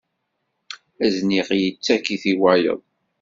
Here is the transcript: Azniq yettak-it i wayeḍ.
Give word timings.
Azniq 1.05 1.49
yettak-it 1.61 2.23
i 2.31 2.33
wayeḍ. 2.41 2.81